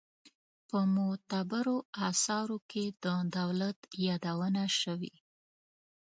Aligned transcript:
په 0.69 0.79
معتبرو 0.95 1.77
آثارو 2.09 2.57
کې 2.71 2.85
د 3.03 3.05
دولت 3.37 3.79
یادونه 4.07 4.63
شوې. 4.79 5.13